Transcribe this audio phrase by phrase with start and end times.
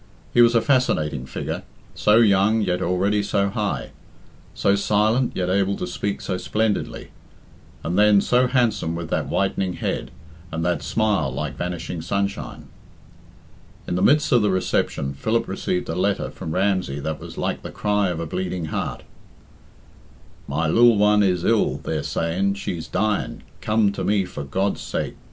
[0.33, 1.61] He was a fascinating figure
[1.93, 3.91] so young, yet already so high;
[4.55, 7.09] so silent, yet able to speak so splendidly;
[7.83, 10.09] and then so handsome with that whitening head,
[10.51, 12.65] and that smile like vanishing sunshine.
[13.87, 17.61] In the midst of the reception, Philip received a letter from Ramsey that was like
[17.61, 19.03] the cry of a bleeding heart:
[20.47, 24.81] "My lil one is ill theyr sayin shes Diein cum to me for gods.
[24.81, 25.17] sake.